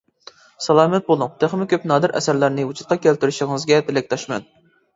[0.67, 4.53] سالامەت بولۇڭ، تېخىمۇ كۆپ نادىر ئەسەرلەرنى ۋۇجۇدقا كەلتۈرۈشىڭىزگە تىلەكداشمەن.